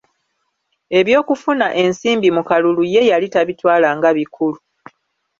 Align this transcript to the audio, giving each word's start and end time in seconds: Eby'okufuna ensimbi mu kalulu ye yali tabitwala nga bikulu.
Eby'okufuna 0.99 1.67
ensimbi 1.83 2.29
mu 2.35 2.41
kalulu 2.49 2.83
ye 2.93 3.01
yali 3.11 3.27
tabitwala 3.33 3.87
nga 3.97 4.09
bikulu. 4.17 4.59